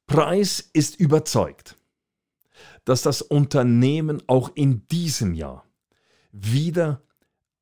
Preis 0.06 0.70
ist 0.72 1.00
überzeugt, 1.00 1.76
dass 2.84 3.02
das 3.02 3.22
Unternehmen 3.22 4.22
auch 4.26 4.50
in 4.54 4.86
diesem 4.88 5.34
Jahr 5.34 5.66
wieder 6.30 7.02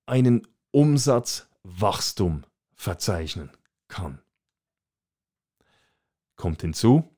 einen 0.07 0.47
Umsatzwachstum 0.71 2.45
verzeichnen 2.75 3.51
kann. 3.89 4.21
kommt 6.37 6.63
hinzu, 6.63 7.17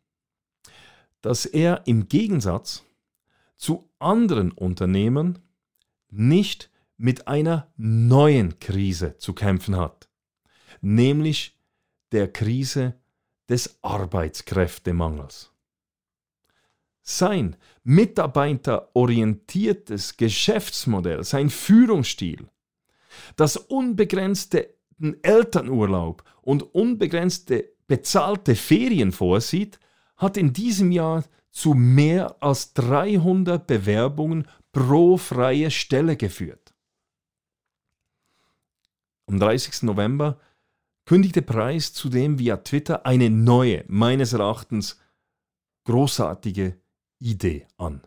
dass 1.23 1.47
er 1.47 1.87
im 1.87 2.09
Gegensatz 2.09 2.85
zu 3.57 3.91
anderen 3.99 4.53
Unternehmen 4.53 5.39
nicht 6.11 6.71
mit 6.99 7.27
einer 7.27 7.73
neuen 7.77 8.59
Krise 8.59 9.17
zu 9.17 9.33
kämpfen 9.33 9.77
hat, 9.77 10.11
nämlich 10.83 11.59
der 12.13 12.31
Krise 12.31 13.01
des 13.49 13.79
Arbeitskräftemangels. 13.83 15.51
Sein 17.03 17.57
mitarbeiterorientiertes 17.83 20.17
Geschäftsmodell, 20.17 21.25
sein 21.25 21.51
Führungsstil, 21.51 22.49
das 23.37 23.57
unbegrenzte 23.57 24.75
Elternurlaub 25.23 26.25
und 26.41 26.75
unbegrenzte 26.75 27.75
bezahlte 27.87 28.57
Ferien 28.57 29.13
vorsieht, 29.13 29.79
hat 30.17 30.37
in 30.37 30.53
diesem 30.53 30.93
Jahr 30.93 31.25
zu 31.51 31.75
mehr 31.75 32.37
als 32.41 32.75
300 32.75 33.67
Bewerbungen 33.67 34.49
pro 34.73 35.17
freie 35.17 35.71
Stelle 35.71 36.17
geführt. 36.17 36.75
Am 39.27 39.39
30. 39.39 39.83
November 39.83 40.39
kündigte 41.05 41.43
Preis 41.43 41.93
zudem 41.93 42.39
via 42.39 42.59
Twitter 42.59 43.07
eine 43.07 43.31
neue, 43.31 43.85
meines 43.89 44.33
Erachtens 44.33 44.99
großartige 45.85 46.81
Idee 47.19 47.67
an. 47.77 48.03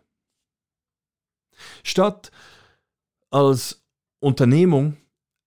Statt 1.82 2.30
als 3.30 3.84
Unternehmung 4.20 4.96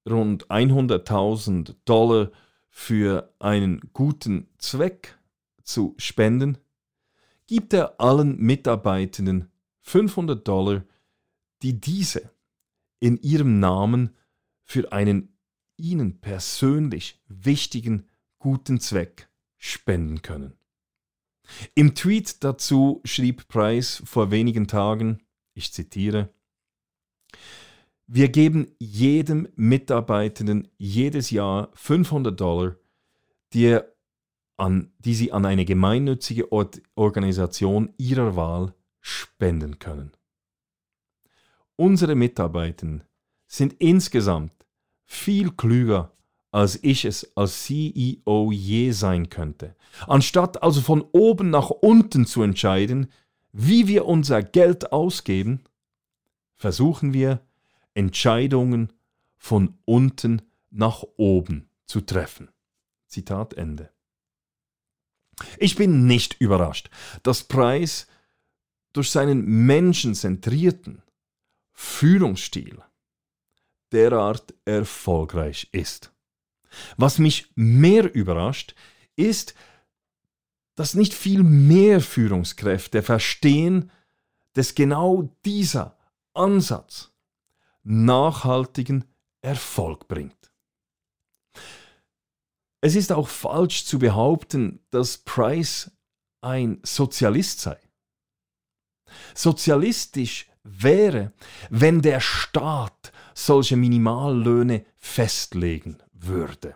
rund 0.10 0.48
100.000 0.48 1.76
Dollar 1.86 2.32
für 2.70 3.34
einen 3.40 3.82
guten 3.94 4.48
Zweck 4.58 5.18
zu 5.64 5.94
spenden, 5.98 6.58
gibt 7.48 7.74
er 7.74 8.00
allen 8.00 8.38
Mitarbeitenden 8.38 9.52
500 9.82 10.48
Dollar, 10.48 10.84
die 11.62 11.80
diese 11.80 12.32
in 13.00 13.18
ihrem 13.22 13.60
Namen 13.60 14.16
für 14.64 14.92
einen 14.92 15.31
ihnen 15.82 16.22
persönlich 16.22 17.22
wichtigen 17.28 18.08
guten 18.40 18.80
Zweck 18.80 19.30
spenden 19.58 20.22
können. 20.22 20.54
Im 21.76 21.96
Tweet 21.96 22.44
dazu 22.44 23.02
schrieb 23.04 23.48
Price 23.48 24.02
vor 24.06 24.32
wenigen 24.32 24.68
Tagen, 24.68 25.22
ich 25.54 25.74
zitiere, 25.74 26.30
wir 28.08 28.30
geben 28.30 28.76
jedem 28.80 29.48
Mitarbeitenden 29.56 30.68
jedes 30.78 31.30
Jahr 31.32 31.70
500 31.74 32.40
Dollar, 32.40 32.76
die, 33.54 33.80
an, 34.58 34.92
die 35.00 35.14
sie 35.14 35.32
an 35.32 35.46
eine 35.46 35.66
gemeinnützige 35.66 36.52
Organisation 36.52 37.94
ihrer 37.98 38.36
Wahl 38.36 38.74
spenden 39.00 39.80
können. 39.80 40.12
Unsere 41.76 42.16
Mitarbeitenden 42.16 43.04
sind 43.48 43.74
insgesamt 43.80 44.61
viel 45.12 45.52
klüger, 45.52 46.14
als 46.52 46.80
ich 46.84 47.04
es 47.04 47.36
als 47.36 47.66
CEO 47.66 48.52
je 48.52 48.92
sein 48.92 49.30
könnte. 49.30 49.76
Anstatt 50.08 50.64
also 50.64 50.80
von 50.80 51.02
oben 51.12 51.50
nach 51.50 51.70
unten 51.70 52.26
zu 52.26 52.42
entscheiden, 52.42 53.12
wie 53.52 53.88
wir 53.88 54.06
unser 54.06 54.42
Geld 54.42 54.94
ausgeben, 54.94 55.64
versuchen 56.56 57.14
wir, 57.14 57.42
Entscheidungen 57.94 58.94
von 59.38 59.78
unten 59.84 60.42
nach 60.70 61.04
oben 61.18 61.70
zu 61.86 62.00
treffen. 62.00 62.50
Zitat 63.08 63.54
Ende. 63.54 63.92
Ich 65.58 65.76
bin 65.76 66.08
nicht 66.08 66.40
überrascht, 66.40 66.90
dass 67.24 67.44
Price 67.44 68.08
durch 68.94 69.12
seinen 69.12 69.44
menschenzentrierten 69.66 71.02
Führungsstil 71.74 72.82
derart 73.92 74.54
erfolgreich 74.66 75.70
ist. 75.72 76.12
Was 76.98 77.20
mich 77.20 77.52
mehr 77.56 78.14
überrascht, 78.14 78.76
ist, 79.16 79.56
dass 80.76 80.94
nicht 80.94 81.14
viel 81.14 81.44
mehr 81.44 82.02
Führungskräfte 82.02 83.04
verstehen, 83.04 83.92
dass 84.54 84.76
genau 84.76 85.30
dieser 85.46 85.98
Ansatz 86.34 87.12
nachhaltigen 87.84 89.06
Erfolg 89.42 90.08
bringt. 90.08 90.52
Es 92.82 92.96
ist 92.96 93.12
auch 93.12 93.28
falsch 93.28 93.86
zu 93.86 94.00
behaupten, 94.00 94.80
dass 94.90 95.20
Price 95.20 95.92
ein 96.42 96.80
Sozialist 96.84 97.60
sei. 97.60 97.78
Sozialistisch 99.36 100.50
wäre, 100.64 101.34
wenn 101.70 102.02
der 102.02 102.20
Staat 102.20 103.12
solche 103.34 103.78
Minimallöhne 103.78 104.86
festlegen 104.98 105.98
würde. 106.14 106.76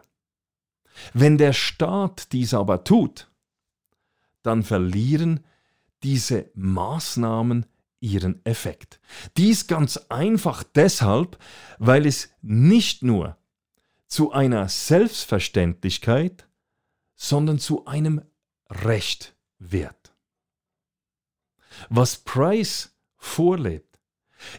Wenn 1.13 1.37
der 1.37 1.53
Staat 1.53 2.31
dies 2.31 2.53
aber 2.53 2.83
tut, 2.83 3.29
dann 4.43 4.63
verlieren 4.63 5.43
diese 6.03 6.51
Maßnahmen 6.53 7.65
ihren 7.99 8.45
Effekt. 8.45 8.99
Dies 9.37 9.67
ganz 9.67 9.97
einfach 10.09 10.63
deshalb, 10.63 11.37
weil 11.79 12.05
es 12.05 12.29
nicht 12.41 13.03
nur 13.03 13.37
zu 14.07 14.31
einer 14.31 14.69
Selbstverständlichkeit, 14.69 16.47
sondern 17.15 17.59
zu 17.59 17.85
einem 17.85 18.21
Recht 18.69 19.35
wird. 19.57 20.13
Was 21.89 22.17
Price 22.17 22.95
vorlebt, 23.17 23.99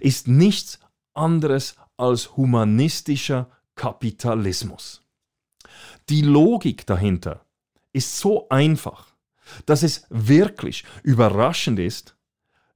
ist 0.01 0.27
nichts 0.27 0.81
anderes 1.15 1.77
als 1.97 2.37
humanistischer 2.37 3.51
Kapitalismus. 3.75 5.03
Die 6.09 6.23
Logik 6.23 6.87
dahinter 6.87 7.45
ist 7.93 8.19
so 8.19 8.49
einfach, 8.49 9.15
dass 9.65 9.83
es 9.83 10.07
wirklich 10.11 10.85
überraschend 11.03 11.79
ist, 11.79 12.17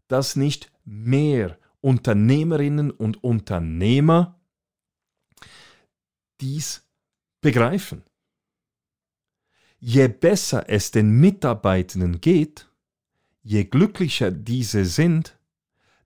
dass 0.09 0.37
nicht 0.37 0.73
mehr 0.85 1.59
Unternehmerinnen 1.81 2.91
und 2.91 3.23
Unternehmer 3.23 4.39
dies 6.41 6.87
begreifen. 7.41 8.03
Je 9.79 10.09
besser 10.09 10.69
es 10.69 10.91
den 10.91 11.21
Mitarbeitenden 11.21 12.21
geht, 12.21 12.69
je 13.43 13.65
glücklicher 13.65 14.31
diese 14.31 14.85
sind, 14.85 15.39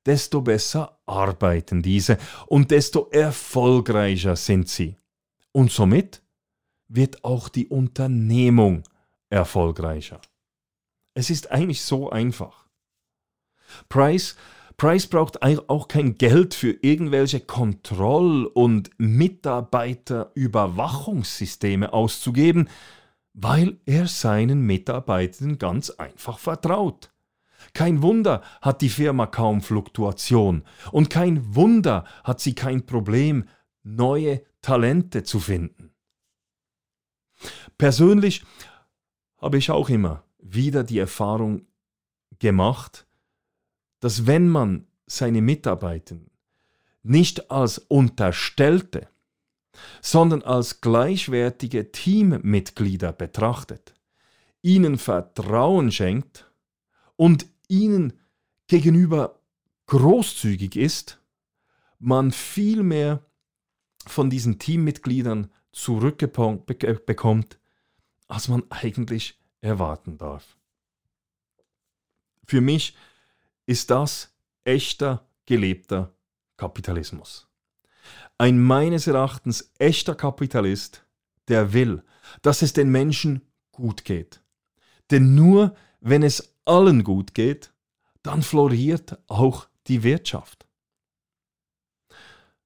desto 0.07 0.43
besser 0.43 0.99
arbeiten 1.07 1.83
diese 1.83 2.19
und 2.47 2.71
desto 2.71 3.09
erfolgreicher 3.11 4.37
sind 4.37 4.69
sie. 4.69 4.97
Und 5.53 5.71
somit 5.71 6.23
wird 6.89 7.25
auch 7.25 7.49
die 7.49 7.69
Unternehmung 7.69 8.83
erfolgreicher. 9.31 10.21
Es 11.15 11.31
ist 11.31 11.51
eigentlich 11.51 11.81
so 11.83 12.11
einfach. 12.11 12.67
Price, 13.89 14.37
Price 14.77 15.07
braucht 15.07 15.43
auch 15.43 15.89
kein 15.89 16.17
Geld 16.17 16.53
für 16.55 16.77
irgendwelche 16.83 17.41
Kontroll- 17.41 18.45
und 18.47 18.91
Mitarbeiterüberwachungssysteme 18.99 21.93
auszugeben, 21.93 22.69
weil 23.33 23.79
er 23.87 24.09
seinen 24.09 24.63
Mitarbeitern 24.63 25.59
ganz 25.59 25.91
einfach 25.91 26.39
vertraut. 26.39 27.11
Kein 27.73 28.03
Wunder 28.03 28.43
hat 28.61 28.83
die 28.83 28.89
Firma 28.89 29.27
kaum 29.27 29.63
Fluktuation 29.63 30.65
und 30.93 31.11
kein 31.11 31.55
Wunder 31.55 32.05
hat 32.23 32.41
sie 32.41 32.55
kein 32.55 32.87
Problem, 32.87 33.49
neue 33.83 34.43
Talente 34.63 35.23
zu 35.23 35.41
finden. 35.41 35.91
Persönlich 37.79 38.45
habe 39.39 39.59
ich 39.59 39.71
auch 39.71 39.89
immer 39.89 40.25
wieder 40.39 40.85
die 40.85 40.99
Erfahrung 40.99 41.67
gemacht, 42.39 43.07
dass 44.01 44.27
wenn 44.27 44.49
man 44.49 44.87
seine 45.07 45.43
Mitarbeiter 45.43 46.17
nicht 47.03 47.51
als 47.51 47.79
Unterstellte, 47.79 49.09
sondern 50.01 50.43
als 50.43 50.81
gleichwertige 50.81 51.93
Teammitglieder 51.93 53.13
betrachtet, 53.13 53.95
ihnen 54.63 54.99
Vertrauen 54.99 55.93
schenkt 55.93 56.51
und 57.17 57.47
ihnen 57.69 58.13
gegenüber 58.67 59.41
großzügig 59.87 60.77
ist, 60.77 61.21
man 61.99 62.33
viel 62.33 62.83
mehr 62.83 63.25
von 64.07 64.31
diesen 64.31 64.59
Teammitgliedern 64.59 65.51
zurückbekommt, 65.73 67.59
als 68.29 68.49
man 68.49 68.63
eigentlich 68.71 69.41
erwarten 69.61 70.19
darf. 70.19 70.57
Für 72.47 72.61
mich 72.61 72.97
ist 73.67 73.91
das 73.91 74.35
echter, 74.65 75.27
gelebter 75.47 76.15
Kapitalismus. 76.57 77.49
Ein 78.39 78.63
meines 78.63 79.07
Erachtens 79.07 79.73
echter 79.79 80.15
Kapitalist, 80.15 81.07
der 81.49 81.73
will, 81.73 82.03
dass 82.43 82.63
es 82.63 82.73
den 82.73 82.91
Menschen 82.91 83.43
gut 83.73 84.05
geht, 84.05 84.43
Denn 85.11 85.35
nur 85.35 85.75
wenn 86.01 86.23
es 86.23 86.54
allen 86.65 87.05
gut 87.05 87.35
geht, 87.35 87.73
dann 88.23 88.43
floriert 88.43 89.19
auch 89.27 89.69
die 89.87 90.03
Wirtschaft. 90.03 90.67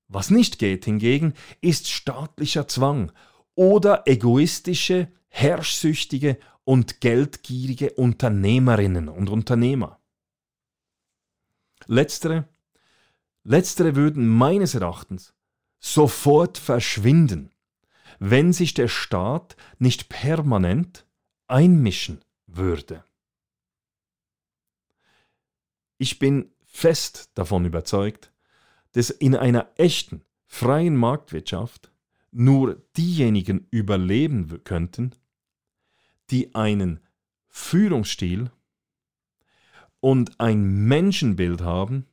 Was 0.09 0.31
nicht 0.31 0.59
geht 0.59 0.87
hingegen, 0.87 1.35
ist 1.61 1.91
staatlicher 1.91 2.67
Zwang 2.67 3.13
oder 3.55 4.07
egoistische, 4.07 5.13
herrschsüchtige 5.29 6.39
und 6.65 7.01
geldgierige 7.01 7.93
Unternehmerinnen 7.95 9.09
und 9.09 9.29
Unternehmer. 9.29 10.01
Letztere, 11.87 12.49
letztere 13.45 13.97
würden 13.97 14.29
meines 14.29 14.75
Erachtens 14.75 15.35
sofort 15.81 16.59
verschwinden, 16.59 17.51
wenn 18.19 18.53
sich 18.53 18.75
der 18.75 18.89
Staat 18.89 19.57
nicht 19.79 20.09
permanent 20.09 21.07
einmischen 21.47 22.25
würde. 22.47 23.05
Ich 25.99 26.19
bin 26.19 26.51
fest 26.65 27.31
davon 27.35 27.65
überzeugt, 27.65 28.33
dass 28.93 29.11
in 29.11 29.35
einer 29.35 29.69
echten, 29.77 30.23
freien 30.47 30.97
Marktwirtschaft 30.97 31.93
nur 32.31 32.77
diejenigen 32.97 33.67
überleben 33.71 34.63
könnten, 34.65 35.15
die 36.31 36.55
einen 36.55 37.01
Führungsstil 37.49 38.51
und 40.01 40.39
ein 40.41 40.87
Menschenbild 40.87 41.63
haben 41.63 42.07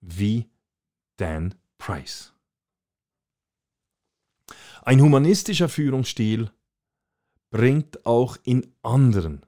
wie 0.00 0.48
Dan 1.16 1.54
Price. 1.78 2.32
Ein 4.82 5.00
humanistischer 5.00 5.68
Führungsstil 5.68 6.50
bringt 7.50 8.06
auch 8.06 8.36
in 8.44 8.74
anderen 8.82 9.44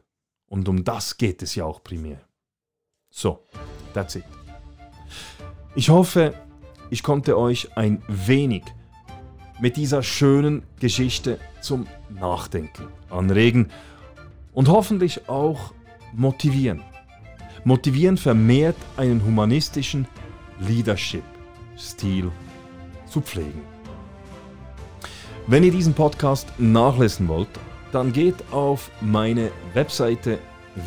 Und 0.48 0.68
um 0.68 0.84
das 0.84 1.18
geht 1.18 1.42
es 1.42 1.54
ja 1.54 1.64
auch 1.64 1.82
primär. 1.82 2.20
So, 3.10 3.44
that's 3.92 4.14
it. 4.14 4.24
Ich 5.74 5.90
hoffe, 5.90 6.34
ich 6.90 7.02
konnte 7.02 7.36
euch 7.38 7.76
ein 7.76 8.02
wenig 8.08 8.62
mit 9.60 9.76
dieser 9.76 10.02
schönen 10.02 10.62
Geschichte 10.80 11.38
zum 11.60 11.86
Nachdenken 12.10 12.88
anregen 13.10 13.70
und 14.52 14.68
hoffentlich 14.68 15.28
auch 15.28 15.72
motivieren. 16.12 16.82
Motivieren 17.64 18.16
vermehrt 18.16 18.76
einen 18.96 19.24
humanistischen 19.24 20.06
Leadership-Stil 20.60 22.30
zu 23.06 23.20
pflegen. 23.20 23.75
Wenn 25.48 25.62
ihr 25.62 25.70
diesen 25.70 25.94
Podcast 25.94 26.48
nachlesen 26.58 27.28
wollt, 27.28 27.46
dann 27.92 28.12
geht 28.12 28.34
auf 28.50 28.90
meine 29.00 29.52
Webseite 29.74 30.40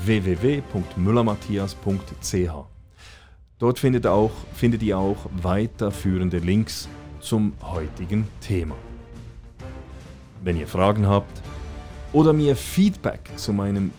www.müllermatthias.ch. 0.03 2.51
Dort 3.57 3.79
findet, 3.79 4.05
auch, 4.05 4.31
findet 4.53 4.83
ihr 4.83 4.97
auch 4.97 5.27
weiterführende 5.31 6.39
Links 6.39 6.89
zum 7.21 7.53
heutigen 7.61 8.27
Thema. 8.41 8.75
Wenn 10.43 10.57
ihr 10.57 10.67
Fragen 10.67 11.07
habt 11.07 11.41
oder 12.11 12.33
mir 12.33 12.57
Feedback 12.57 13.29
zu 13.37 13.53
meinem 13.53 13.91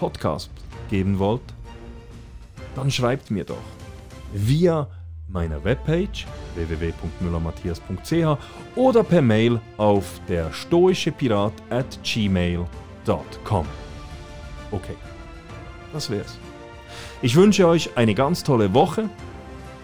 Podcast 0.00 0.50
geben 0.90 1.20
wollt, 1.20 1.42
dann 2.74 2.90
schreibt 2.90 3.30
mir 3.30 3.44
doch 3.44 3.62
via 4.32 4.88
meiner 5.28 5.62
Webpage 5.62 6.26
www.müllermatthias.ch 6.58 8.38
oder 8.76 9.04
per 9.04 9.22
Mail 9.22 9.60
auf 9.76 10.20
der 10.28 10.52
stoische 10.52 11.12
Pirat 11.12 11.52
at 11.70 11.98
gmail.com. 12.02 13.66
Okay, 14.70 14.96
das 15.92 16.10
wär's. 16.10 16.38
Ich 17.22 17.34
wünsche 17.36 17.66
euch 17.66 17.96
eine 17.96 18.14
ganz 18.14 18.42
tolle 18.42 18.74
Woche 18.74 19.08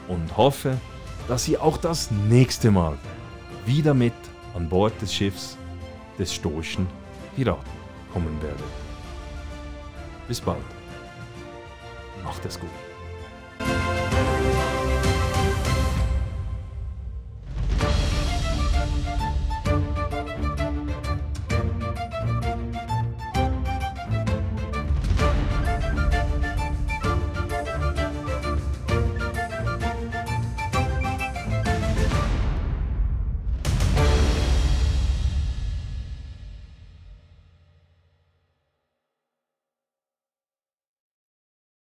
und 0.08 0.36
hoffe, 0.36 0.78
dass 1.28 1.48
ihr 1.48 1.62
auch 1.62 1.76
das 1.76 2.10
nächste 2.10 2.70
Mal 2.70 2.98
wieder 3.66 3.94
mit 3.94 4.12
an 4.54 4.68
Bord 4.68 5.00
des 5.00 5.12
Schiffs 5.12 5.56
des 6.18 6.32
stoischen 6.34 6.86
Piraten 7.34 7.72
kommen 8.12 8.40
werdet. 8.42 8.60
Bis 10.28 10.40
bald. 10.40 10.58
Macht 12.22 12.44
es 12.46 12.58
gut. 12.58 12.70